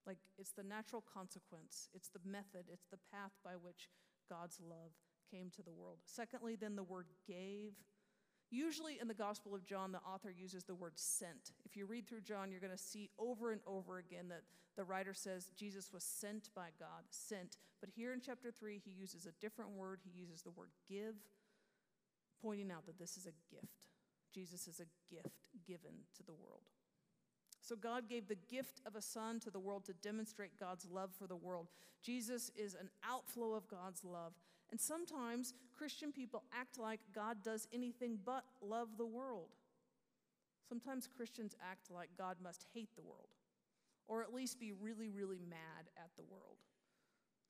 Like, 0.05 0.19
it's 0.37 0.51
the 0.51 0.63
natural 0.63 1.03
consequence, 1.13 1.89
it's 1.93 2.09
the 2.09 2.19
method, 2.25 2.65
it's 2.71 2.85
the 2.91 2.99
path 3.11 3.31
by 3.43 3.53
which 3.53 3.89
God's 4.29 4.59
love 4.61 4.91
came 5.31 5.49
to 5.55 5.63
the 5.63 5.73
world. 5.73 5.99
Secondly, 6.05 6.55
then 6.55 6.75
the 6.75 6.83
word 6.83 7.07
gave. 7.27 7.73
Usually 8.51 8.99
in 9.01 9.07
the 9.07 9.13
Gospel 9.13 9.55
of 9.55 9.65
John, 9.65 9.91
the 9.91 9.99
author 9.99 10.31
uses 10.31 10.63
the 10.63 10.75
word 10.75 10.93
sent. 10.95 11.51
If 11.65 11.75
you 11.75 11.85
read 11.85 12.07
through 12.07 12.21
John, 12.21 12.51
you're 12.51 12.61
going 12.61 12.71
to 12.71 12.77
see 12.77 13.09
over 13.17 13.51
and 13.51 13.61
over 13.65 13.97
again 13.97 14.27
that 14.29 14.43
the 14.77 14.83
writer 14.83 15.13
says 15.13 15.51
Jesus 15.55 15.91
was 15.91 16.03
sent 16.03 16.49
by 16.55 16.69
God, 16.79 17.03
sent. 17.09 17.57
But 17.79 17.89
here 17.89 18.13
in 18.13 18.21
chapter 18.21 18.51
3, 18.51 18.81
he 18.83 18.91
uses 18.91 19.25
a 19.25 19.31
different 19.41 19.71
word. 19.71 19.99
He 20.03 20.19
uses 20.19 20.41
the 20.41 20.51
word 20.51 20.69
give, 20.87 21.15
pointing 22.41 22.71
out 22.71 22.85
that 22.85 22.99
this 22.99 23.17
is 23.17 23.25
a 23.25 23.53
gift. 23.53 23.87
Jesus 24.33 24.67
is 24.67 24.79
a 24.79 25.13
gift 25.13 25.49
given 25.65 25.93
to 26.17 26.23
the 26.23 26.33
world. 26.33 26.63
So 27.65 27.75
God 27.75 28.07
gave 28.07 28.27
the 28.27 28.37
gift 28.49 28.81
of 28.85 28.95
a 28.95 29.01
son 29.01 29.39
to 29.39 29.49
the 29.49 29.59
world 29.59 29.85
to 29.85 29.93
demonstrate 29.93 30.59
God's 30.59 30.85
love 30.85 31.09
for 31.17 31.25
the 31.25 31.35
world. 31.35 31.67
Jesus 32.03 32.51
is 32.55 32.75
an 32.75 32.89
outflow 33.03 33.53
of 33.53 33.67
God's 33.67 34.03
love. 34.05 34.33
And 34.69 34.79
sometimes 34.79 35.55
Christian 35.75 36.11
people 36.11 36.43
act 36.53 36.77
like 36.77 36.99
God 37.13 37.37
does 37.43 37.67
anything 37.73 38.19
but 38.23 38.43
love 38.61 38.89
the 38.97 39.05
world. 39.05 39.49
Sometimes 40.69 41.07
Christians 41.07 41.55
act 41.71 41.89
like 41.89 42.09
God 42.15 42.37
must 42.43 42.65
hate 42.75 42.95
the 42.95 43.01
world 43.01 43.29
or 44.07 44.21
at 44.21 44.33
least 44.33 44.59
be 44.59 44.71
really, 44.71 45.09
really 45.09 45.41
mad 45.49 45.89
at 45.97 46.09
the 46.15 46.23
world. 46.23 46.57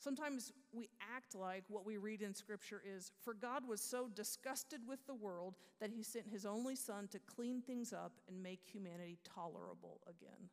Sometimes 0.05 0.53
we 0.71 0.87
act 1.15 1.33
like 1.33 1.63
what 1.67 1.83
we 1.83 1.97
read 1.97 2.21
in 2.21 2.35
Scripture 2.35 2.79
is 2.85 3.11
For 3.23 3.33
God 3.33 3.67
was 3.67 3.81
so 3.81 4.07
disgusted 4.07 4.81
with 4.87 4.99
the 5.07 5.15
world 5.15 5.55
that 5.81 5.89
he 5.89 6.03
sent 6.03 6.27
his 6.27 6.45
only 6.45 6.75
Son 6.75 7.07
to 7.07 7.17
clean 7.17 7.63
things 7.63 7.91
up 7.91 8.11
and 8.27 8.43
make 8.43 8.59
humanity 8.63 9.17
tolerable 9.23 10.01
again. 10.07 10.49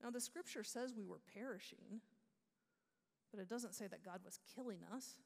Now, 0.00 0.10
the 0.10 0.20
Scripture 0.20 0.62
says 0.62 0.94
we 0.96 1.04
were 1.04 1.18
perishing, 1.34 2.00
but 3.32 3.40
it 3.40 3.48
doesn't 3.48 3.74
say 3.74 3.88
that 3.88 4.04
God 4.04 4.20
was 4.24 4.38
killing 4.54 4.78
us. 4.94 5.16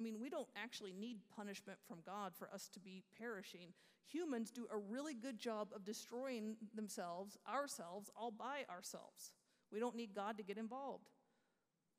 I 0.00 0.02
mean, 0.02 0.18
we 0.18 0.30
don't 0.30 0.48
actually 0.56 0.94
need 0.98 1.18
punishment 1.36 1.80
from 1.86 1.98
God 2.06 2.32
for 2.34 2.48
us 2.50 2.68
to 2.68 2.80
be 2.80 3.02
perishing. 3.18 3.74
Humans 4.06 4.52
do 4.52 4.66
a 4.72 4.78
really 4.78 5.12
good 5.12 5.38
job 5.38 5.68
of 5.76 5.84
destroying 5.84 6.56
themselves, 6.74 7.36
ourselves, 7.46 8.10
all 8.16 8.30
by 8.30 8.64
ourselves. 8.74 9.32
We 9.70 9.80
don't 9.80 9.96
need 9.96 10.14
God 10.14 10.38
to 10.38 10.42
get 10.42 10.56
involved. 10.56 11.10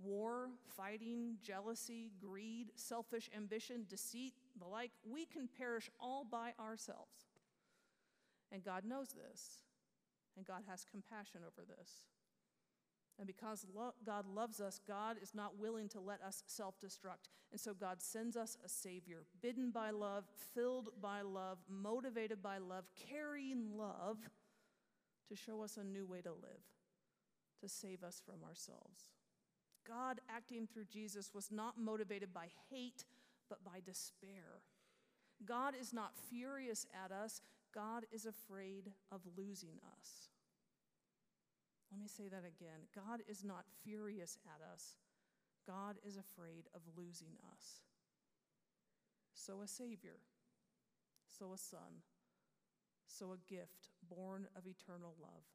War, 0.01 0.49
fighting, 0.77 1.35
jealousy, 1.41 2.11
greed, 2.21 2.71
selfish 2.75 3.29
ambition, 3.35 3.85
deceit, 3.89 4.33
the 4.57 4.65
like, 4.65 4.91
we 5.03 5.25
can 5.25 5.49
perish 5.57 5.89
all 5.99 6.23
by 6.23 6.53
ourselves. 6.59 7.27
And 8.51 8.63
God 8.63 8.85
knows 8.85 9.09
this, 9.09 9.63
and 10.37 10.45
God 10.45 10.63
has 10.67 10.85
compassion 10.89 11.41
over 11.45 11.65
this. 11.67 12.05
And 13.19 13.27
because 13.27 13.65
lo- 13.75 13.93
God 14.05 14.25
loves 14.25 14.61
us, 14.61 14.79
God 14.87 15.17
is 15.21 15.35
not 15.35 15.59
willing 15.59 15.89
to 15.89 15.99
let 15.99 16.21
us 16.21 16.41
self 16.47 16.79
destruct. 16.79 17.27
And 17.51 17.59
so 17.59 17.73
God 17.73 18.01
sends 18.01 18.37
us 18.37 18.57
a 18.65 18.69
Savior, 18.69 19.25
bidden 19.41 19.71
by 19.71 19.91
love, 19.91 20.23
filled 20.55 20.89
by 21.01 21.21
love, 21.21 21.57
motivated 21.67 22.41
by 22.41 22.59
love, 22.59 22.85
carrying 23.09 23.77
love 23.77 24.19
to 25.27 25.35
show 25.35 25.61
us 25.61 25.75
a 25.75 25.83
new 25.83 26.05
way 26.05 26.21
to 26.21 26.31
live, 26.31 26.63
to 27.61 27.67
save 27.67 28.03
us 28.03 28.21
from 28.25 28.43
ourselves. 28.47 29.18
God 29.89 30.21
acting 30.29 30.67
through 30.67 30.85
Jesus 30.85 31.31
was 31.33 31.49
not 31.51 31.79
motivated 31.79 32.31
by 32.31 32.47
hate, 32.69 33.05
but 33.49 33.63
by 33.63 33.81
despair. 33.83 34.61
God 35.45 35.73
is 35.79 35.91
not 35.93 36.11
furious 36.29 36.85
at 37.03 37.11
us, 37.11 37.41
God 37.73 38.05
is 38.11 38.25
afraid 38.25 38.91
of 39.11 39.21
losing 39.35 39.79
us. 39.97 40.29
Let 41.91 41.99
me 41.99 42.07
say 42.07 42.27
that 42.27 42.45
again. 42.45 42.85
God 42.93 43.21
is 43.27 43.43
not 43.43 43.65
furious 43.83 44.37
at 44.45 44.61
us, 44.73 44.95
God 45.65 45.95
is 46.05 46.17
afraid 46.17 46.65
of 46.75 46.81
losing 46.95 47.33
us. 47.55 47.81
So, 49.33 49.61
a 49.61 49.67
Savior, 49.67 50.17
so 51.27 51.53
a 51.53 51.57
Son, 51.57 52.03
so 53.07 53.31
a 53.31 53.51
gift 53.51 53.89
born 54.07 54.47
of 54.55 54.67
eternal 54.67 55.15
love. 55.19 55.45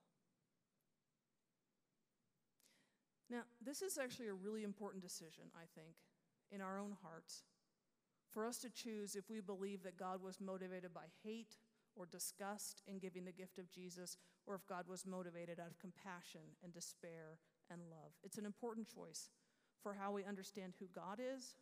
Now, 3.31 3.43
this 3.65 3.83
is 3.83 3.99
actually 3.99 4.29
a 4.29 4.35
really 4.35 4.65
important 4.65 5.03
decision, 5.03 5.45
I 5.55 5.65
think, 5.75 5.97
in 6.51 6.61
our 6.61 6.79
own 6.79 6.97
hearts. 7.03 7.45
For 8.31 8.47
us 8.47 8.59
to 8.59 8.71
choose 8.71 9.15
if 9.15 9.31
we 9.31 9.41
believe 9.41 9.83
that 9.83 9.97
God 9.97 10.23
was 10.23 10.41
motivated 10.41 10.93
by 10.93 11.07
hate 11.23 11.57
or 11.97 12.07
disgust 12.07 12.83
in 12.87 12.99
giving 12.99 13.25
the 13.25 13.33
gift 13.33 13.59
of 13.59 13.71
Jesus, 13.71 14.19
or 14.47 14.55
if 14.55 14.67
God 14.67 14.85
was 14.89 15.07
motivated 15.07 15.61
out 15.61 15.71
of 15.71 15.79
compassion 15.79 16.41
and 16.63 16.73
despair 16.73 17.39
and 17.71 17.81
love. 17.89 18.13
It's 18.23 18.39
an 18.39 18.45
important 18.45 18.89
choice 18.93 19.31
for 19.81 19.95
how 19.95 20.11
we 20.11 20.25
understand 20.25 20.75
who 20.79 20.87
God 20.95 21.21
is, 21.21 21.55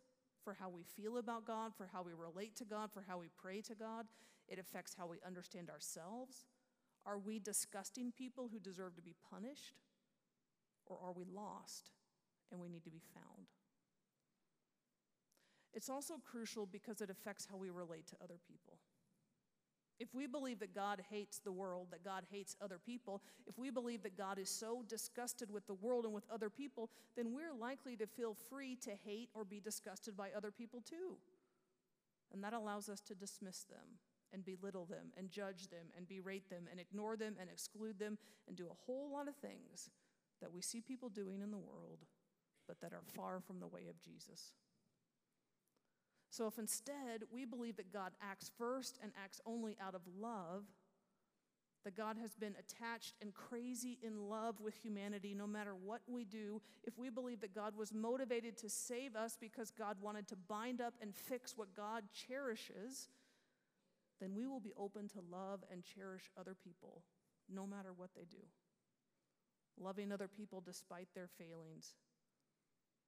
for 0.43 0.53
how 0.53 0.69
we 0.69 0.83
feel 0.83 1.17
about 1.17 1.45
God, 1.45 1.73
for 1.75 1.87
how 1.91 2.01
we 2.01 2.13
relate 2.13 2.55
to 2.57 2.65
God, 2.65 2.91
for 2.91 3.03
how 3.07 3.19
we 3.19 3.27
pray 3.41 3.61
to 3.61 3.75
God. 3.75 4.07
It 4.47 4.59
affects 4.59 4.95
how 4.97 5.07
we 5.07 5.17
understand 5.25 5.69
ourselves. 5.69 6.45
Are 7.05 7.19
we 7.19 7.39
disgusting 7.39 8.11
people 8.11 8.49
who 8.51 8.59
deserve 8.59 8.95
to 8.95 9.01
be 9.01 9.15
punished? 9.29 9.75
Or 10.85 10.97
are 11.03 11.13
we 11.13 11.25
lost 11.33 11.91
and 12.51 12.59
we 12.59 12.69
need 12.69 12.83
to 12.83 12.89
be 12.89 13.01
found? 13.13 13.47
It's 15.73 15.89
also 15.89 16.15
crucial 16.23 16.65
because 16.65 17.01
it 17.01 17.09
affects 17.09 17.47
how 17.49 17.57
we 17.57 17.69
relate 17.69 18.07
to 18.07 18.15
other 18.23 18.37
people. 18.47 18.77
If 19.99 20.13
we 20.13 20.27
believe 20.27 20.59
that 20.59 20.75
God 20.75 21.01
hates 21.09 21.39
the 21.39 21.51
world, 21.51 21.87
that 21.91 22.03
God 22.03 22.23
hates 22.31 22.55
other 22.61 22.79
people, 22.83 23.21
if 23.47 23.57
we 23.57 23.69
believe 23.69 24.03
that 24.03 24.17
God 24.17 24.39
is 24.39 24.49
so 24.49 24.83
disgusted 24.87 25.51
with 25.51 25.65
the 25.67 25.75
world 25.75 26.05
and 26.05 26.13
with 26.13 26.25
other 26.31 26.49
people, 26.49 26.89
then 27.15 27.33
we're 27.33 27.53
likely 27.53 27.95
to 27.97 28.07
feel 28.07 28.35
free 28.49 28.75
to 28.81 28.91
hate 29.05 29.29
or 29.33 29.45
be 29.45 29.59
disgusted 29.59 30.17
by 30.17 30.29
other 30.35 30.51
people 30.51 30.81
too. 30.81 31.17
And 32.33 32.43
that 32.43 32.53
allows 32.53 32.89
us 32.89 33.01
to 33.01 33.15
dismiss 33.15 33.63
them 33.63 33.99
and 34.33 34.43
belittle 34.43 34.85
them 34.85 35.11
and 35.15 35.29
judge 35.29 35.67
them 35.67 35.85
and 35.95 36.07
berate 36.07 36.49
them 36.49 36.63
and 36.69 36.79
ignore 36.79 37.15
them 37.15 37.35
and 37.39 37.49
exclude 37.49 37.99
them 37.99 38.17
and 38.47 38.57
do 38.57 38.65
a 38.65 38.85
whole 38.85 39.11
lot 39.11 39.27
of 39.27 39.35
things 39.35 39.91
that 40.43 40.53
we 40.53 40.61
see 40.61 40.81
people 40.81 41.07
doing 41.07 41.39
in 41.39 41.51
the 41.51 41.57
world, 41.57 41.99
but 42.67 42.81
that 42.81 42.91
are 42.91 43.01
far 43.15 43.39
from 43.39 43.61
the 43.61 43.67
way 43.67 43.87
of 43.89 44.01
Jesus. 44.01 44.51
So, 46.29 46.47
if 46.47 46.59
instead 46.59 47.23
we 47.31 47.45
believe 47.45 47.77
that 47.77 47.93
God 47.93 48.11
acts 48.21 48.51
first 48.57 48.99
and 49.01 49.13
acts 49.23 49.39
only 49.45 49.77
out 49.81 49.95
of 49.95 50.01
love, 50.19 50.65
that 51.85 51.95
God 51.95 52.17
has 52.21 52.35
been 52.35 52.55
attached 52.59 53.15
and 53.21 53.33
crazy 53.33 53.99
in 54.01 54.29
love 54.29 54.59
with 54.59 54.75
humanity 54.75 55.33
no 55.33 55.47
matter 55.47 55.75
what 55.75 56.01
we 56.07 56.25
do, 56.25 56.61
if 56.83 56.97
we 56.97 57.09
believe 57.09 57.39
that 57.39 57.55
God 57.55 57.73
was 57.77 57.93
motivated 57.93 58.57
to 58.57 58.69
save 58.69 59.15
us 59.15 59.37
because 59.39 59.71
God 59.71 59.97
wanted 60.01 60.27
to 60.27 60.35
bind 60.35 60.81
up 60.81 60.93
and 61.01 61.15
fix 61.15 61.57
what 61.57 61.73
God 61.75 62.03
cherishes, 62.11 63.07
then 64.19 64.33
we 64.35 64.45
will 64.45 64.59
be 64.59 64.73
open 64.77 65.07
to 65.09 65.19
love 65.31 65.63
and 65.71 65.83
cherish 65.83 66.31
other 66.37 66.55
people 66.55 67.03
no 67.49 67.65
matter 67.65 67.93
what 67.95 68.09
they 68.13 68.25
do 68.29 68.43
loving 69.79 70.11
other 70.11 70.27
people 70.27 70.61
despite 70.65 71.07
their 71.13 71.29
failings. 71.37 71.95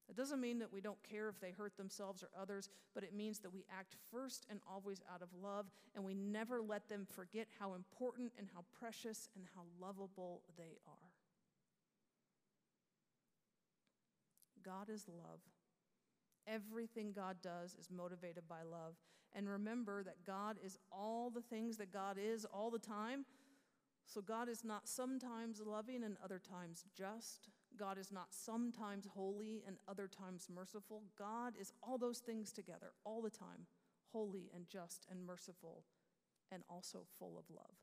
That 0.07 0.17
doesn't 0.17 0.41
mean 0.41 0.59
that 0.59 0.71
we 0.71 0.81
don't 0.81 1.01
care 1.01 1.29
if 1.29 1.39
they 1.39 1.51
hurt 1.51 1.77
themselves 1.77 2.21
or 2.21 2.29
others, 2.39 2.69
but 2.93 3.03
it 3.03 3.15
means 3.15 3.39
that 3.39 3.51
we 3.51 3.65
act 3.75 3.95
first 4.11 4.45
and 4.49 4.59
always 4.71 5.01
out 5.11 5.23
of 5.23 5.29
love, 5.41 5.65
and 5.95 6.05
we 6.05 6.13
never 6.13 6.61
let 6.61 6.87
them 6.87 7.07
forget 7.09 7.47
how 7.59 7.73
important 7.73 8.31
and 8.37 8.47
how 8.53 8.63
precious 8.79 9.29
and 9.35 9.45
how 9.55 9.63
lovable 9.81 10.43
they 10.57 10.77
are. 10.87 11.11
God 14.63 14.89
is 14.89 15.05
love. 15.07 15.39
Everything 16.47 17.11
God 17.11 17.37
does 17.41 17.75
is 17.79 17.89
motivated 17.89 18.47
by 18.47 18.61
love. 18.63 18.95
And 19.33 19.49
remember 19.49 20.03
that 20.03 20.25
God 20.25 20.57
is 20.63 20.77
all 20.91 21.29
the 21.29 21.41
things 21.41 21.77
that 21.77 21.91
God 21.91 22.17
is 22.21 22.45
all 22.45 22.71
the 22.71 22.79
time, 22.79 23.25
so 24.05 24.21
God 24.21 24.49
is 24.49 24.63
not 24.63 24.87
sometimes 24.87 25.61
loving 25.65 26.03
and 26.03 26.17
other 26.23 26.39
times 26.39 26.85
just. 26.95 27.49
God 27.77 27.97
is 27.97 28.11
not 28.11 28.27
sometimes 28.29 29.07
holy 29.13 29.63
and 29.67 29.77
other 29.87 30.07
times 30.07 30.47
merciful. 30.53 31.03
God 31.17 31.53
is 31.59 31.73
all 31.81 31.97
those 31.97 32.19
things 32.19 32.53
together 32.53 32.93
all 33.03 33.21
the 33.21 33.29
time 33.29 33.65
holy 34.13 34.49
and 34.55 34.65
just 34.69 35.05
and 35.11 35.25
merciful 35.25 35.83
and 36.51 36.63
also 36.69 36.99
full 37.19 37.37
of 37.37 37.43
love. 37.53 37.75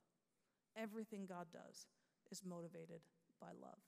Everything 0.76 1.26
God 1.26 1.46
does 1.52 1.88
is 2.30 2.42
motivated 2.44 3.02
by 3.40 3.48
love. 3.60 3.78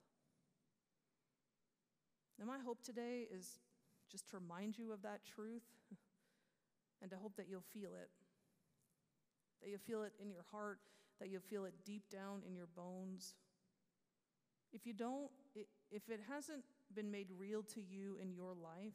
Now, 2.39 2.45
my 2.45 2.59
hope 2.59 2.83
today 2.83 3.27
is 3.33 3.61
just 4.11 4.29
to 4.31 4.37
remind 4.37 4.77
you 4.77 4.93
of 4.93 5.03
that 5.03 5.21
truth 5.25 5.63
and 7.01 7.11
to 7.11 7.17
hope 7.17 7.37
that 7.37 7.47
you'll 7.49 7.65
feel 7.73 7.95
it. 7.95 8.11
That 9.63 9.71
you'll 9.71 9.79
feel 9.79 10.03
it 10.03 10.13
in 10.21 10.31
your 10.31 10.45
heart 10.51 10.81
that 11.21 11.29
you'll 11.29 11.41
feel 11.41 11.65
it 11.65 11.75
deep 11.85 12.09
down 12.11 12.43
in 12.47 12.55
your 12.55 12.69
bones. 12.75 13.35
If 14.73 14.87
you 14.87 14.93
don't, 14.93 15.31
if 15.55 16.09
it 16.09 16.21
hasn't 16.29 16.65
been 16.95 17.11
made 17.11 17.29
real 17.39 17.63
to 17.75 17.81
you 17.81 18.17
in 18.21 18.33
your 18.33 18.55
life, 18.55 18.95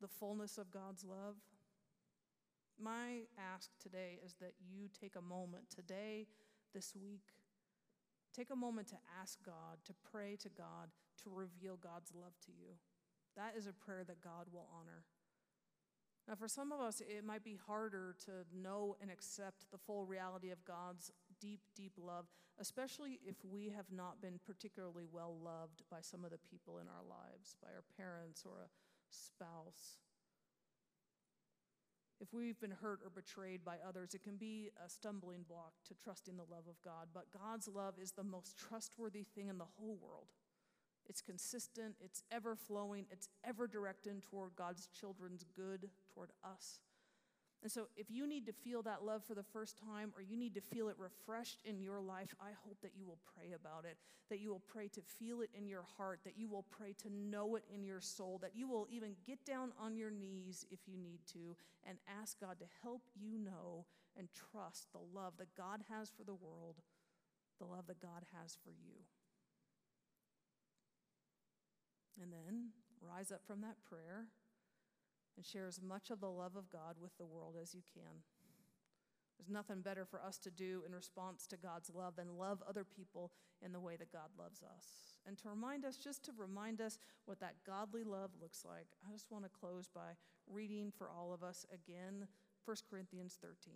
the 0.00 0.08
fullness 0.08 0.58
of 0.58 0.70
God's 0.70 1.04
love, 1.04 1.36
my 2.80 3.22
ask 3.38 3.70
today 3.80 4.18
is 4.24 4.34
that 4.40 4.54
you 4.68 4.88
take 5.00 5.16
a 5.16 5.22
moment 5.22 5.64
today, 5.74 6.26
this 6.74 6.94
week, 6.94 7.32
take 8.34 8.50
a 8.50 8.56
moment 8.56 8.88
to 8.88 8.96
ask 9.20 9.38
God, 9.44 9.78
to 9.84 9.94
pray 10.10 10.36
to 10.42 10.48
God, 10.48 10.90
to 11.22 11.30
reveal 11.32 11.76
God's 11.76 12.12
love 12.14 12.32
to 12.46 12.52
you. 12.52 12.74
That 13.36 13.54
is 13.56 13.66
a 13.66 13.72
prayer 13.72 14.04
that 14.06 14.20
God 14.20 14.46
will 14.52 14.68
honor. 14.80 15.04
Now, 16.26 16.34
for 16.34 16.48
some 16.48 16.72
of 16.72 16.80
us, 16.80 17.00
it 17.00 17.24
might 17.24 17.44
be 17.44 17.58
harder 17.66 18.16
to 18.24 18.32
know 18.56 18.96
and 19.00 19.10
accept 19.10 19.70
the 19.70 19.78
full 19.78 20.06
reality 20.06 20.50
of 20.50 20.64
God's 20.64 21.12
deep, 21.40 21.60
deep 21.74 21.92
love, 21.98 22.26
especially 22.58 23.20
if 23.24 23.36
we 23.44 23.72
have 23.74 23.90
not 23.90 24.20
been 24.20 24.38
particularly 24.44 25.04
well 25.10 25.36
loved 25.42 25.82
by 25.90 26.00
some 26.00 26.24
of 26.24 26.30
the 26.30 26.38
people 26.50 26.78
in 26.78 26.86
our 26.88 27.04
lives, 27.08 27.56
by 27.62 27.68
our 27.68 27.84
parents 27.96 28.44
or 28.44 28.62
a 28.62 28.68
spouse. 29.10 29.98
If 32.20 32.32
we've 32.32 32.60
been 32.60 32.70
hurt 32.70 33.00
or 33.04 33.10
betrayed 33.10 33.64
by 33.64 33.76
others, 33.86 34.14
it 34.14 34.22
can 34.22 34.36
be 34.36 34.70
a 34.84 34.88
stumbling 34.88 35.44
block 35.48 35.72
to 35.88 35.94
trusting 35.94 36.36
the 36.36 36.50
love 36.50 36.64
of 36.68 36.82
God. 36.84 37.08
But 37.12 37.26
God's 37.32 37.68
love 37.68 37.94
is 38.00 38.12
the 38.12 38.24
most 38.24 38.56
trustworthy 38.56 39.24
thing 39.34 39.48
in 39.48 39.58
the 39.58 39.66
whole 39.76 39.98
world. 40.00 40.28
It's 41.06 41.20
consistent, 41.20 41.96
it's 42.00 42.22
ever 42.32 42.56
flowing, 42.56 43.06
it's 43.10 43.28
ever 43.44 43.66
directed 43.66 44.22
toward 44.22 44.56
God's 44.56 44.88
children's 44.98 45.44
good, 45.54 45.90
toward 46.14 46.30
us. 46.42 46.80
And 47.64 47.72
so, 47.72 47.88
if 47.96 48.10
you 48.10 48.26
need 48.26 48.44
to 48.44 48.52
feel 48.52 48.82
that 48.82 49.06
love 49.06 49.24
for 49.24 49.34
the 49.34 49.42
first 49.42 49.78
time 49.78 50.12
or 50.14 50.20
you 50.20 50.36
need 50.36 50.54
to 50.54 50.60
feel 50.60 50.90
it 50.90 50.96
refreshed 50.98 51.62
in 51.64 51.80
your 51.80 51.98
life, 51.98 52.34
I 52.38 52.50
hope 52.62 52.76
that 52.82 52.92
you 52.94 53.06
will 53.06 53.18
pray 53.34 53.52
about 53.52 53.86
it, 53.86 53.96
that 54.28 54.38
you 54.38 54.50
will 54.50 54.62
pray 54.68 54.88
to 54.88 55.00
feel 55.00 55.40
it 55.40 55.48
in 55.56 55.66
your 55.66 55.84
heart, 55.96 56.20
that 56.24 56.36
you 56.36 56.46
will 56.46 56.66
pray 56.70 56.92
to 57.02 57.08
know 57.08 57.56
it 57.56 57.64
in 57.74 57.82
your 57.82 58.02
soul, 58.02 58.38
that 58.42 58.54
you 58.54 58.68
will 58.68 58.86
even 58.90 59.16
get 59.26 59.46
down 59.46 59.72
on 59.80 59.96
your 59.96 60.10
knees 60.10 60.66
if 60.70 60.80
you 60.86 60.98
need 60.98 61.20
to 61.32 61.56
and 61.88 61.96
ask 62.20 62.38
God 62.38 62.58
to 62.58 62.66
help 62.82 63.00
you 63.18 63.38
know 63.38 63.86
and 64.14 64.28
trust 64.52 64.92
the 64.92 65.00
love 65.18 65.32
that 65.38 65.56
God 65.56 65.80
has 65.88 66.10
for 66.10 66.22
the 66.22 66.34
world, 66.34 66.76
the 67.58 67.64
love 67.64 67.86
that 67.86 68.02
God 68.02 68.26
has 68.38 68.58
for 68.62 68.72
you. 68.72 69.00
And 72.22 72.30
then 72.30 72.72
rise 73.00 73.32
up 73.32 73.40
from 73.46 73.62
that 73.62 73.82
prayer 73.88 74.26
and 75.36 75.44
share 75.44 75.66
as 75.66 75.80
much 75.80 76.10
of 76.10 76.20
the 76.20 76.30
love 76.30 76.56
of 76.56 76.70
God 76.70 76.96
with 77.00 77.16
the 77.18 77.26
world 77.26 77.54
as 77.60 77.74
you 77.74 77.82
can. 77.92 78.22
There's 79.38 79.50
nothing 79.50 79.82
better 79.82 80.04
for 80.04 80.22
us 80.22 80.38
to 80.38 80.50
do 80.50 80.82
in 80.86 80.94
response 80.94 81.46
to 81.48 81.56
God's 81.56 81.90
love 81.92 82.16
than 82.16 82.38
love 82.38 82.62
other 82.68 82.84
people 82.84 83.32
in 83.62 83.72
the 83.72 83.80
way 83.80 83.96
that 83.96 84.12
God 84.12 84.30
loves 84.38 84.62
us. 84.62 85.18
And 85.26 85.36
to 85.38 85.48
remind 85.48 85.84
us, 85.84 85.96
just 85.96 86.24
to 86.24 86.32
remind 86.36 86.80
us 86.80 86.98
what 87.24 87.40
that 87.40 87.56
godly 87.66 88.04
love 88.04 88.30
looks 88.40 88.64
like, 88.64 88.86
I 89.08 89.12
just 89.12 89.30
want 89.30 89.44
to 89.44 89.50
close 89.50 89.88
by 89.92 90.16
reading 90.46 90.92
for 90.96 91.10
all 91.10 91.32
of 91.32 91.42
us 91.42 91.66
again 91.72 92.28
1 92.64 92.76
Corinthians 92.88 93.38
13, 93.42 93.74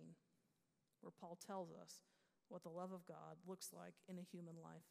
where 1.01 1.11
Paul 1.11 1.37
tells 1.45 1.69
us 1.71 2.01
what 2.47 2.63
the 2.63 2.69
love 2.69 2.91
of 2.91 3.05
God 3.05 3.37
looks 3.47 3.69
like 3.73 3.93
in 4.07 4.17
a 4.17 4.25
human 4.31 4.55
life. 4.63 4.89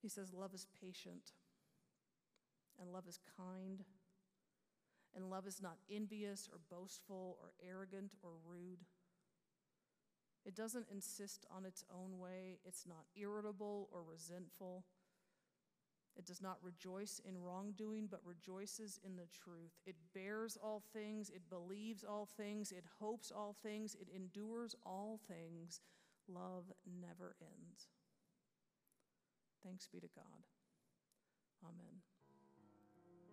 He 0.00 0.08
says, 0.08 0.32
Love 0.32 0.54
is 0.54 0.66
patient, 0.80 1.32
and 2.80 2.92
love 2.92 3.08
is 3.08 3.18
kind 3.36 3.82
and 5.14 5.30
love 5.30 5.46
is 5.46 5.60
not 5.60 5.76
envious 5.90 6.48
or 6.50 6.58
boastful 6.70 7.38
or 7.40 7.52
arrogant 7.66 8.12
or 8.22 8.30
rude. 8.46 8.80
It 10.44 10.56
doesn't 10.56 10.86
insist 10.90 11.46
on 11.54 11.64
its 11.64 11.84
own 11.92 12.18
way. 12.18 12.58
It's 12.64 12.86
not 12.86 13.04
irritable 13.16 13.88
or 13.92 14.02
resentful. 14.02 14.84
It 16.16 16.26
does 16.26 16.42
not 16.42 16.58
rejoice 16.62 17.20
in 17.24 17.38
wrongdoing, 17.38 18.08
but 18.10 18.20
rejoices 18.24 19.00
in 19.04 19.16
the 19.16 19.28
truth. 19.32 19.72
It 19.86 19.96
bears 20.14 20.58
all 20.62 20.82
things. 20.92 21.30
It 21.30 21.48
believes 21.48 22.04
all 22.04 22.26
things. 22.36 22.72
It 22.72 22.84
hopes 23.00 23.30
all 23.30 23.56
things. 23.62 23.96
It 23.98 24.08
endures 24.14 24.74
all 24.84 25.20
things. 25.28 25.80
Love 26.28 26.64
never 27.00 27.34
ends. 27.40 27.88
Thanks 29.64 29.88
be 29.88 30.00
to 30.00 30.08
God. 30.14 30.44
Amen. 31.64 32.02